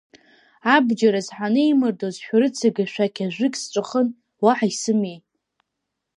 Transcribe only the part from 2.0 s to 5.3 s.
шәарыцага шәақь ажәык сҵәахын, уаҳа исымеи.